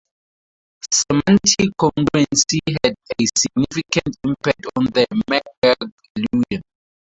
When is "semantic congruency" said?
0.91-2.57